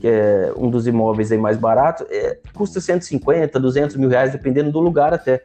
que 0.00 0.06
é 0.06 0.52
um 0.56 0.70
dos 0.70 0.86
imóveis 0.86 1.32
aí 1.32 1.38
mais 1.38 1.56
baratos, 1.56 2.06
é, 2.10 2.38
custa 2.54 2.80
150, 2.80 3.58
200 3.58 3.96
mil 3.96 4.08
reais, 4.08 4.32
dependendo 4.32 4.70
do 4.70 4.80
lugar 4.80 5.12
até. 5.12 5.42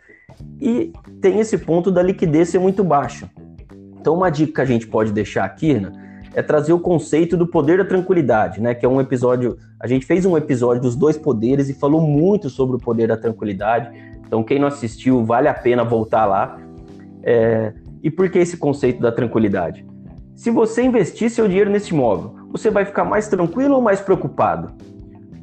E 0.59 0.91
tem 1.21 1.39
esse 1.39 1.57
ponto 1.57 1.91
da 1.91 2.01
liquidez 2.01 2.49
ser 2.49 2.59
muito 2.59 2.83
baixa. 2.83 3.29
Então, 3.99 4.15
uma 4.15 4.29
dica 4.29 4.53
que 4.53 4.61
a 4.61 4.65
gente 4.65 4.87
pode 4.87 5.11
deixar 5.11 5.45
aqui, 5.45 5.73
né, 5.73 5.91
é 6.33 6.41
trazer 6.41 6.73
o 6.73 6.79
conceito 6.79 7.35
do 7.35 7.45
poder 7.45 7.77
da 7.77 7.85
tranquilidade, 7.85 8.61
né? 8.61 8.73
Que 8.73 8.85
é 8.85 8.89
um 8.89 9.01
episódio. 9.01 9.57
A 9.79 9.87
gente 9.87 10.05
fez 10.05 10.25
um 10.25 10.37
episódio 10.37 10.81
dos 10.81 10.95
dois 10.95 11.17
poderes 11.17 11.69
e 11.69 11.73
falou 11.73 12.01
muito 12.01 12.49
sobre 12.49 12.77
o 12.77 12.79
poder 12.79 13.07
da 13.07 13.17
tranquilidade. 13.17 13.91
Então, 14.25 14.43
quem 14.43 14.57
não 14.57 14.67
assistiu, 14.67 15.25
vale 15.25 15.49
a 15.49 15.53
pena 15.53 15.83
voltar 15.83 16.25
lá. 16.25 16.57
É, 17.21 17.73
e 18.01 18.09
por 18.09 18.29
que 18.29 18.39
esse 18.39 18.57
conceito 18.57 19.01
da 19.01 19.11
tranquilidade? 19.11 19.85
Se 20.35 20.49
você 20.49 20.81
investir 20.81 21.29
seu 21.29 21.47
dinheiro 21.47 21.69
nesse 21.69 21.93
imóvel, 21.93 22.33
você 22.51 22.69
vai 22.69 22.83
ficar 22.85 23.05
mais 23.05 23.27
tranquilo 23.27 23.75
ou 23.75 23.81
mais 23.81 24.01
preocupado? 24.01 24.71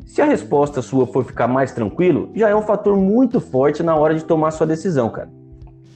Se 0.06 0.20
a 0.20 0.24
resposta 0.24 0.82
sua 0.82 1.06
for 1.06 1.24
ficar 1.24 1.48
mais 1.48 1.72
tranquilo, 1.72 2.30
já 2.34 2.48
é 2.48 2.54
um 2.54 2.62
fator 2.62 2.96
muito 2.96 3.40
forte 3.40 3.82
na 3.82 3.94
hora 3.96 4.14
de 4.14 4.24
tomar 4.24 4.50
sua 4.50 4.66
decisão, 4.66 5.08
cara. 5.10 5.30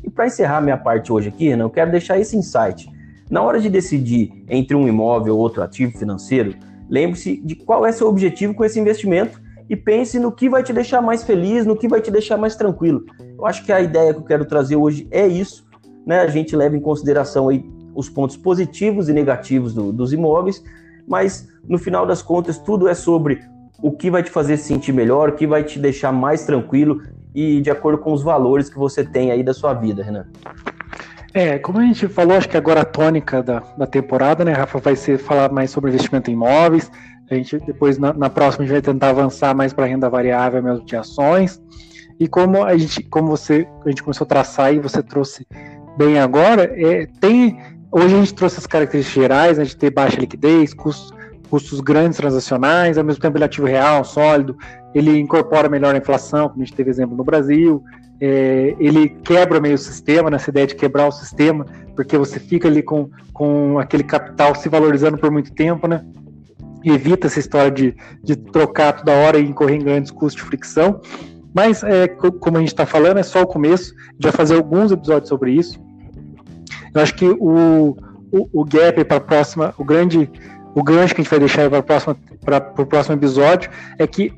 E 0.02 0.10
para 0.10 0.26
encerrar 0.26 0.60
minha 0.60 0.76
parte 0.76 1.12
hoje 1.12 1.28
aqui, 1.28 1.54
né, 1.54 1.62
eu 1.62 1.70
quero 1.70 1.90
deixar 1.90 2.18
esse 2.18 2.36
insight. 2.36 2.90
Na 3.30 3.42
hora 3.42 3.60
de 3.60 3.70
decidir 3.70 4.44
entre 4.48 4.76
um 4.76 4.88
imóvel 4.88 5.34
ou 5.34 5.40
outro 5.40 5.62
ativo 5.62 5.96
financeiro, 5.96 6.54
lembre-se 6.88 7.36
de 7.36 7.54
qual 7.54 7.86
é 7.86 7.92
seu 7.92 8.08
objetivo 8.08 8.54
com 8.54 8.64
esse 8.64 8.78
investimento 8.78 9.40
e 9.68 9.76
pense 9.76 10.18
no 10.18 10.32
que 10.32 10.48
vai 10.48 10.62
te 10.62 10.72
deixar 10.72 11.00
mais 11.00 11.22
feliz, 11.22 11.64
no 11.64 11.76
que 11.76 11.88
vai 11.88 12.00
te 12.00 12.10
deixar 12.10 12.36
mais 12.36 12.56
tranquilo. 12.56 13.04
Eu 13.38 13.46
acho 13.46 13.64
que 13.64 13.72
a 13.72 13.80
ideia 13.80 14.12
que 14.12 14.20
eu 14.20 14.24
quero 14.24 14.44
trazer 14.44 14.76
hoje 14.76 15.06
é 15.10 15.26
isso, 15.26 15.64
né? 16.06 16.20
A 16.20 16.26
gente 16.26 16.54
leva 16.54 16.76
em 16.76 16.80
consideração 16.80 17.48
aí 17.48 17.64
os 17.94 18.08
pontos 18.08 18.36
positivos 18.36 19.08
e 19.08 19.12
negativos 19.12 19.72
do, 19.72 19.92
dos 19.92 20.12
imóveis, 20.12 20.62
mas 21.12 21.46
no 21.68 21.78
final 21.78 22.06
das 22.06 22.22
contas 22.22 22.58
tudo 22.58 22.88
é 22.88 22.94
sobre 22.94 23.38
o 23.82 23.92
que 23.92 24.10
vai 24.10 24.22
te 24.22 24.30
fazer 24.30 24.56
se 24.56 24.64
sentir 24.64 24.92
melhor, 24.92 25.28
o 25.28 25.32
que 25.32 25.46
vai 25.46 25.62
te 25.62 25.78
deixar 25.78 26.10
mais 26.10 26.46
tranquilo 26.46 27.02
e 27.34 27.60
de 27.60 27.70
acordo 27.70 27.98
com 27.98 28.14
os 28.14 28.22
valores 28.22 28.70
que 28.70 28.78
você 28.78 29.04
tem 29.04 29.30
aí 29.30 29.42
da 29.42 29.52
sua 29.52 29.74
vida, 29.74 30.02
Renan. 30.02 30.24
É, 31.34 31.58
como 31.58 31.78
a 31.78 31.82
gente 31.82 32.08
falou, 32.08 32.36
acho 32.36 32.48
que 32.48 32.56
agora 32.56 32.80
a 32.80 32.84
tônica 32.84 33.42
da, 33.42 33.60
da 33.76 33.86
temporada, 33.86 34.42
né, 34.42 34.52
Rafa, 34.52 34.78
vai 34.78 34.96
ser 34.96 35.18
falar 35.18 35.52
mais 35.52 35.70
sobre 35.70 35.90
investimento 35.90 36.30
em 36.30 36.34
imóveis. 36.34 36.90
A 37.30 37.34
gente 37.34 37.58
depois 37.58 37.98
na, 37.98 38.14
na 38.14 38.30
próxima 38.30 38.64
a 38.64 38.66
gente 38.66 38.74
vai 38.74 38.82
tentar 38.82 39.10
avançar 39.10 39.54
mais 39.54 39.74
para 39.74 39.84
renda 39.84 40.08
variável 40.08 40.62
mesmo 40.62 40.86
de 40.86 40.96
ações. 40.96 41.60
E 42.18 42.26
como 42.26 42.64
a 42.64 42.76
gente, 42.78 43.02
como 43.02 43.28
você, 43.28 43.68
a 43.84 43.88
gente 43.90 44.02
começou 44.02 44.24
a 44.24 44.28
traçar 44.28 44.72
e 44.72 44.78
você 44.78 45.02
trouxe 45.02 45.46
bem 45.98 46.18
agora, 46.18 46.70
é, 46.74 47.06
tem 47.20 47.58
hoje 47.92 48.14
a 48.14 48.18
gente 48.18 48.34
trouxe 48.34 48.58
as 48.58 48.66
características 48.66 49.22
gerais, 49.22 49.58
né, 49.58 49.64
de 49.64 49.76
ter 49.76 49.90
baixa 49.90 50.18
liquidez, 50.18 50.74
custos, 50.74 51.12
custos 51.48 51.80
grandes 51.80 52.16
transacionais, 52.16 52.96
ao 52.96 53.04
mesmo 53.04 53.20
tempo 53.20 53.36
ele 53.36 53.44
é 53.44 53.46
ativo 53.46 53.66
real, 53.66 54.02
sólido, 54.04 54.56
ele 54.94 55.18
incorpora 55.20 55.68
melhor 55.68 55.94
a 55.94 55.98
inflação, 55.98 56.48
como 56.48 56.62
a 56.62 56.64
gente 56.64 56.74
teve 56.74 56.90
exemplo 56.90 57.16
no 57.16 57.22
Brasil, 57.22 57.84
é, 58.24 58.76
ele 58.78 59.08
quebra 59.08 59.60
meio 59.60 59.74
o 59.74 59.78
sistema, 59.78 60.30
nessa 60.30 60.48
ideia 60.48 60.66
de 60.66 60.76
quebrar 60.76 61.08
o 61.08 61.12
sistema, 61.12 61.66
porque 61.96 62.16
você 62.16 62.38
fica 62.38 62.68
ali 62.68 62.82
com, 62.82 63.10
com 63.32 63.80
aquele 63.80 64.04
capital 64.04 64.54
se 64.54 64.68
valorizando 64.68 65.18
por 65.18 65.30
muito 65.30 65.52
tempo, 65.52 65.88
né? 65.88 66.04
E 66.84 66.90
evita 66.90 67.26
essa 67.26 67.40
história 67.40 67.70
de, 67.70 67.96
de 68.22 68.36
trocar 68.36 68.92
toda 68.92 69.12
hora 69.12 69.38
e 69.38 69.44
incorrer 69.44 69.76
em 69.76 69.84
grandes 69.84 70.10
custos 70.12 70.40
de 70.40 70.48
fricção. 70.48 71.00
Mas, 71.52 71.82
é, 71.82 72.06
como 72.08 72.56
a 72.56 72.60
gente 72.60 72.68
está 72.68 72.86
falando, 72.86 73.18
é 73.18 73.22
só 73.22 73.42
o 73.42 73.46
começo. 73.46 73.92
Vai 74.20 74.32
fazer 74.32 74.54
alguns 74.54 74.92
episódios 74.92 75.28
sobre 75.28 75.52
isso. 75.52 75.80
Eu 76.94 77.02
acho 77.02 77.14
que 77.14 77.26
o, 77.26 77.96
o, 78.32 78.48
o 78.52 78.64
gap 78.64 79.04
para 79.04 79.16
a 79.16 79.20
próxima, 79.20 79.74
o 79.78 79.84
grande, 79.84 80.30
o 80.74 80.82
gancho 80.82 81.14
que 81.14 81.20
a 81.20 81.24
gente 81.24 81.30
vai 81.30 81.40
deixar 81.40 81.70
para 81.70 82.82
o 82.82 82.86
próximo 82.86 83.16
episódio 83.16 83.70
é 83.98 84.06
que 84.06 84.34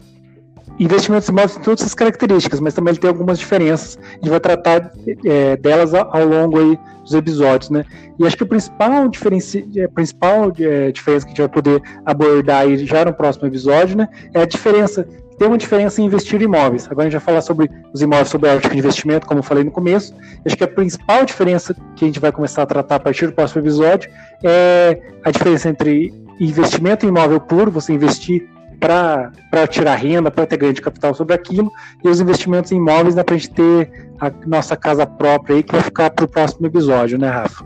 investimentos 0.78 1.28
imóveis 1.28 1.54
têm 1.54 1.62
todas 1.62 1.80
essas 1.80 1.94
características, 1.94 2.60
mas 2.60 2.74
também 2.74 2.92
ele 2.92 3.00
tem 3.00 3.08
algumas 3.08 3.38
diferenças. 3.38 3.98
A 3.98 4.14
gente 4.16 4.30
vai 4.30 4.40
tratar 4.40 4.92
é, 5.24 5.56
delas 5.56 5.94
ao 5.94 6.24
longo 6.24 6.58
aí 6.58 6.78
dos 7.02 7.14
episódios, 7.14 7.70
né? 7.70 7.84
E 8.18 8.26
acho 8.26 8.36
que 8.36 8.42
o 8.42 8.46
principal, 8.46 9.08
diferenci... 9.08 9.64
a 9.84 9.88
principal 9.88 10.52
é, 10.58 10.90
diferença 10.90 11.26
que 11.26 11.32
a 11.32 11.34
gente 11.34 11.40
vai 11.40 11.48
poder 11.48 11.82
abordar 12.04 12.62
aí 12.62 12.76
já 12.84 13.04
no 13.04 13.12
próximo 13.12 13.46
episódio, 13.46 13.96
né? 13.96 14.08
É 14.32 14.40
a 14.40 14.46
diferença 14.46 15.06
tem 15.38 15.48
uma 15.48 15.58
diferença 15.58 16.00
em 16.00 16.04
investir 16.04 16.40
em 16.40 16.44
imóveis. 16.44 16.86
Agora 16.86 17.08
a 17.08 17.10
gente 17.10 17.18
vai 17.18 17.24
falar 17.24 17.40
sobre 17.40 17.70
os 17.92 18.00
imóveis 18.00 18.28
sobre 18.28 18.48
a 18.48 18.54
ótica 18.54 18.72
de 18.72 18.78
investimento, 18.78 19.26
como 19.26 19.40
eu 19.40 19.42
falei 19.42 19.64
no 19.64 19.70
começo. 19.70 20.14
Acho 20.44 20.56
que 20.56 20.64
a 20.64 20.68
principal 20.68 21.24
diferença 21.24 21.74
que 21.96 22.04
a 22.04 22.08
gente 22.08 22.20
vai 22.20 22.30
começar 22.30 22.62
a 22.62 22.66
tratar 22.66 22.96
a 22.96 23.00
partir 23.00 23.26
do 23.26 23.32
próximo 23.32 23.62
episódio 23.62 24.10
é 24.42 25.00
a 25.24 25.30
diferença 25.30 25.68
entre 25.68 26.12
investimento 26.40 27.04
em 27.06 27.08
imóvel 27.08 27.40
puro, 27.40 27.70
você 27.70 27.92
investir 27.92 28.48
para 28.78 29.66
tirar 29.68 29.94
renda, 29.94 30.30
para 30.30 30.46
ter 30.46 30.58
ganho 30.58 30.72
de 30.72 30.82
capital 30.82 31.14
sobre 31.14 31.34
aquilo, 31.34 31.70
e 32.04 32.08
os 32.08 32.20
investimentos 32.20 32.70
em 32.70 32.76
imóveis, 32.76 33.14
dá 33.14 33.24
para 33.24 33.34
a 33.34 33.38
gente 33.38 33.50
ter 33.50 34.10
a 34.20 34.30
nossa 34.46 34.76
casa 34.76 35.06
própria 35.06 35.56
aí, 35.56 35.62
que 35.62 35.72
vai 35.72 35.80
ficar 35.80 36.10
para 36.10 36.24
o 36.24 36.28
próximo 36.28 36.66
episódio, 36.66 37.18
né, 37.18 37.28
Rafa? 37.28 37.64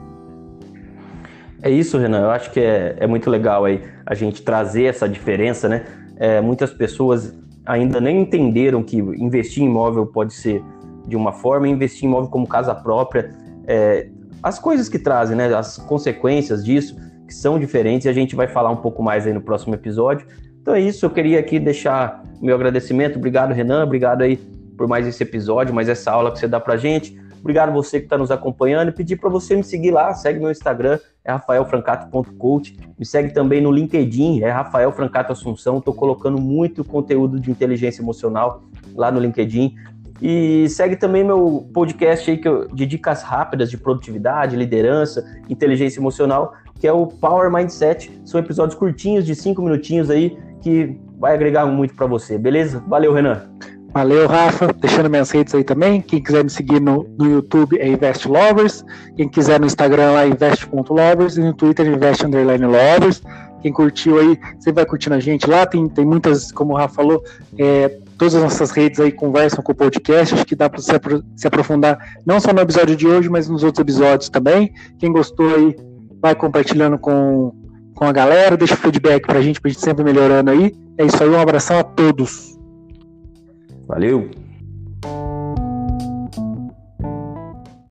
É 1.60 1.70
isso, 1.70 1.98
Renan. 1.98 2.20
Eu 2.20 2.30
acho 2.30 2.52
que 2.52 2.60
é, 2.60 2.96
é 3.00 3.06
muito 3.06 3.28
legal 3.28 3.64
aí 3.64 3.82
a 4.06 4.14
gente 4.14 4.42
trazer 4.42 4.84
essa 4.84 5.08
diferença, 5.08 5.68
né? 5.68 5.86
É, 6.16 6.40
muitas 6.40 6.72
pessoas 6.72 7.34
ainda 7.68 8.00
nem 8.00 8.22
entenderam 8.22 8.82
que 8.82 8.96
investir 8.96 9.62
em 9.62 9.66
imóvel 9.66 10.06
pode 10.06 10.32
ser 10.32 10.64
de 11.06 11.14
uma 11.14 11.32
forma, 11.32 11.68
investir 11.68 12.04
em 12.04 12.08
imóvel 12.08 12.30
como 12.30 12.46
casa 12.46 12.74
própria, 12.74 13.30
é, 13.66 14.08
as 14.42 14.58
coisas 14.58 14.88
que 14.88 14.98
trazem, 14.98 15.36
né? 15.36 15.54
As 15.54 15.76
consequências 15.76 16.64
disso, 16.64 16.96
que 17.26 17.34
são 17.34 17.58
diferentes, 17.58 18.06
e 18.06 18.08
a 18.08 18.12
gente 18.12 18.34
vai 18.34 18.48
falar 18.48 18.70
um 18.70 18.76
pouco 18.76 19.02
mais 19.02 19.26
aí 19.26 19.34
no 19.34 19.42
próximo 19.42 19.74
episódio. 19.74 20.26
Então 20.62 20.74
é 20.74 20.80
isso, 20.80 21.04
eu 21.04 21.10
queria 21.10 21.38
aqui 21.38 21.60
deixar 21.60 22.24
meu 22.40 22.54
agradecimento. 22.54 23.16
Obrigado, 23.16 23.52
Renan. 23.52 23.84
Obrigado 23.84 24.22
aí 24.22 24.36
por 24.76 24.88
mais 24.88 25.06
esse 25.06 25.22
episódio, 25.22 25.74
mais 25.74 25.88
essa 25.88 26.10
aula 26.10 26.32
que 26.32 26.38
você 26.38 26.48
dá 26.48 26.58
pra 26.58 26.76
gente. 26.76 27.18
Obrigado 27.40 27.72
você 27.72 27.98
que 27.98 28.06
está 28.06 28.18
nos 28.18 28.30
acompanhando. 28.30 28.92
Pedir 28.92 29.16
para 29.16 29.28
você 29.28 29.56
me 29.56 29.64
seguir 29.64 29.90
lá, 29.90 30.12
segue 30.14 30.38
meu 30.38 30.50
Instagram, 30.50 30.98
é 31.24 31.32
rafaelfrancato.coach. 31.32 32.76
Me 32.98 33.04
segue 33.04 33.32
também 33.32 33.60
no 33.60 33.70
LinkedIn, 33.70 34.42
é 34.42 34.50
Rafael 34.50 34.92
Francato 34.92 35.32
Assunção. 35.32 35.78
Estou 35.78 35.94
colocando 35.94 36.40
muito 36.40 36.84
conteúdo 36.84 37.38
de 37.38 37.50
inteligência 37.50 38.02
emocional 38.02 38.62
lá 38.94 39.10
no 39.10 39.20
LinkedIn. 39.20 39.74
E 40.20 40.68
segue 40.68 40.96
também 40.96 41.22
meu 41.22 41.68
podcast 41.72 42.28
aí 42.28 42.38
que 42.38 42.48
eu, 42.48 42.66
de 42.68 42.84
dicas 42.86 43.22
rápidas 43.22 43.70
de 43.70 43.78
produtividade, 43.78 44.56
liderança, 44.56 45.24
inteligência 45.48 46.00
emocional, 46.00 46.54
que 46.74 46.88
é 46.88 46.92
o 46.92 47.06
Power 47.06 47.52
Mindset. 47.52 48.10
São 48.24 48.40
episódios 48.40 48.76
curtinhos 48.76 49.24
de 49.24 49.34
cinco 49.34 49.62
minutinhos 49.62 50.10
aí 50.10 50.36
que 50.60 50.98
vai 51.18 51.34
agregar 51.34 51.66
muito 51.66 51.94
para 51.94 52.06
você, 52.06 52.36
beleza? 52.36 52.82
Valeu, 52.86 53.12
Renan. 53.12 53.48
Valeu, 53.92 54.26
Rafa. 54.26 54.72
Deixando 54.72 55.08
minhas 55.08 55.30
redes 55.30 55.54
aí 55.54 55.64
também. 55.64 56.00
Quem 56.00 56.22
quiser 56.22 56.44
me 56.44 56.50
seguir 56.50 56.80
no, 56.80 57.08
no 57.18 57.30
YouTube 57.30 57.78
é 57.78 57.88
Invest 57.88 58.28
Lovers. 58.28 58.84
Quem 59.16 59.28
quiser 59.28 59.58
no 59.58 59.66
Instagram 59.66 60.12
lá 60.12 60.24
é 60.24 60.28
invest.lovers 60.28 61.36
e 61.36 61.40
no 61.40 61.54
Twitter 61.54 61.86
invest 61.86 62.24
underline 62.24 62.66
lovers. 62.66 63.22
Quem 63.60 63.72
curtiu 63.72 64.18
aí, 64.18 64.38
você 64.58 64.70
vai 64.70 64.86
curtindo 64.86 65.16
a 65.16 65.20
gente 65.20 65.48
lá. 65.48 65.66
Tem, 65.66 65.88
tem 65.88 66.04
muitas, 66.04 66.52
como 66.52 66.74
o 66.74 66.76
Rafa 66.76 66.94
falou, 66.94 67.24
é, 67.58 67.88
todas 68.16 68.34
as 68.34 68.42
nossas 68.42 68.70
redes 68.70 69.00
aí 69.00 69.10
conversam 69.10 69.64
com 69.64 69.72
o 69.72 69.74
podcast. 69.74 70.34
Acho 70.34 70.46
que 70.46 70.54
dá 70.54 70.68
para 70.68 70.80
se, 70.80 71.46
aprofundar 71.46 71.98
não 72.24 72.38
só 72.38 72.52
no 72.52 72.60
episódio 72.60 72.94
de 72.94 73.06
hoje, 73.06 73.28
mas 73.28 73.48
nos 73.48 73.64
outros 73.64 73.80
episódios 73.80 74.28
também. 74.28 74.72
Quem 74.98 75.10
gostou 75.10 75.54
aí, 75.54 75.76
vai 76.20 76.34
compartilhando 76.34 76.98
com, 76.98 77.52
com 77.94 78.04
a 78.04 78.12
galera, 78.12 78.56
deixa 78.56 78.74
o 78.74 78.76
feedback 78.76 79.26
pra 79.26 79.40
gente, 79.40 79.60
pra 79.60 79.70
gente 79.70 79.80
sempre 79.80 80.04
melhorando 80.04 80.50
aí. 80.50 80.72
É 80.98 81.04
isso 81.04 81.22
aí, 81.22 81.30
um 81.30 81.40
abração 81.40 81.78
a 81.78 81.84
todos. 81.84 82.57
Valeu! 83.88 84.30